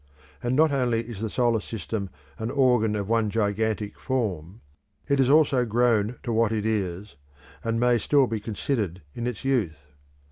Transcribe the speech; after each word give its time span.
And 0.41 0.55
not 0.55 0.71
only 0.71 1.01
is 1.01 1.21
the 1.21 1.29
solar 1.29 1.59
system 1.59 2.09
an 2.39 2.49
organ 2.49 2.95
of 2.95 3.07
one 3.07 3.29
gigantic 3.29 3.99
form; 3.99 4.61
it 5.07 5.19
has 5.19 5.29
also 5.29 5.63
grown 5.63 6.17
to 6.23 6.33
what 6.33 6.51
it 6.51 6.65
is, 6.65 7.17
and 7.63 7.79
may 7.79 7.99
still 7.99 8.25
be 8.25 8.39
considered 8.39 9.03
in 9.13 9.27
its 9.27 9.45
youth. 9.45 9.91